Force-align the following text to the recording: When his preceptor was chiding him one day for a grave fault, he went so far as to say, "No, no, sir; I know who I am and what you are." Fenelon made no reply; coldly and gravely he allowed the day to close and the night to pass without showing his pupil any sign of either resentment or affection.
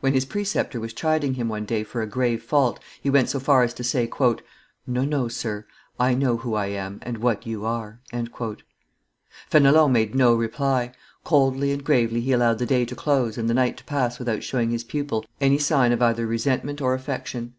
When 0.00 0.12
his 0.12 0.26
preceptor 0.26 0.78
was 0.78 0.92
chiding 0.92 1.32
him 1.32 1.48
one 1.48 1.64
day 1.64 1.84
for 1.84 2.02
a 2.02 2.06
grave 2.06 2.42
fault, 2.42 2.78
he 3.00 3.08
went 3.08 3.30
so 3.30 3.40
far 3.40 3.62
as 3.62 3.72
to 3.72 3.82
say, 3.82 4.10
"No, 4.86 5.04
no, 5.06 5.26
sir; 5.26 5.64
I 5.98 6.12
know 6.12 6.36
who 6.36 6.52
I 6.52 6.66
am 6.66 6.98
and 7.00 7.16
what 7.16 7.46
you 7.46 7.64
are." 7.64 8.02
Fenelon 9.48 9.90
made 9.90 10.14
no 10.14 10.34
reply; 10.34 10.92
coldly 11.24 11.72
and 11.72 11.82
gravely 11.82 12.20
he 12.20 12.32
allowed 12.32 12.58
the 12.58 12.66
day 12.66 12.84
to 12.84 12.94
close 12.94 13.38
and 13.38 13.48
the 13.48 13.54
night 13.54 13.78
to 13.78 13.84
pass 13.84 14.18
without 14.18 14.42
showing 14.44 14.68
his 14.68 14.84
pupil 14.84 15.24
any 15.40 15.56
sign 15.56 15.92
of 15.92 16.02
either 16.02 16.26
resentment 16.26 16.82
or 16.82 16.92
affection. 16.92 17.54